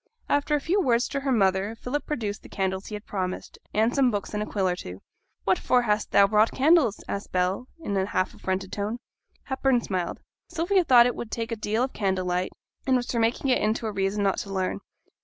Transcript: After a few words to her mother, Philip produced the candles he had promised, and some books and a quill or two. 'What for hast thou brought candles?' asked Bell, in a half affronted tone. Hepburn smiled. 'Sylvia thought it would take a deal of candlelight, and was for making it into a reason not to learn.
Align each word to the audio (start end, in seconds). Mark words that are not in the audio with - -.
After 0.27 0.55
a 0.55 0.59
few 0.59 0.81
words 0.81 1.07
to 1.09 1.19
her 1.19 1.31
mother, 1.31 1.75
Philip 1.75 2.07
produced 2.07 2.41
the 2.41 2.49
candles 2.49 2.87
he 2.87 2.95
had 2.95 3.05
promised, 3.05 3.59
and 3.71 3.93
some 3.93 4.09
books 4.09 4.33
and 4.33 4.41
a 4.41 4.47
quill 4.47 4.67
or 4.67 4.75
two. 4.75 5.03
'What 5.43 5.59
for 5.59 5.83
hast 5.83 6.09
thou 6.09 6.25
brought 6.25 6.51
candles?' 6.51 7.03
asked 7.07 7.31
Bell, 7.31 7.67
in 7.79 7.95
a 7.95 8.07
half 8.07 8.33
affronted 8.33 8.71
tone. 8.71 8.97
Hepburn 9.43 9.79
smiled. 9.81 10.19
'Sylvia 10.49 10.83
thought 10.85 11.05
it 11.05 11.13
would 11.13 11.29
take 11.29 11.51
a 11.51 11.55
deal 11.55 11.83
of 11.83 11.93
candlelight, 11.93 12.51
and 12.87 12.95
was 12.95 13.11
for 13.11 13.19
making 13.19 13.51
it 13.51 13.61
into 13.61 13.85
a 13.85 13.91
reason 13.91 14.23
not 14.23 14.39
to 14.39 14.51
learn. 14.51 14.79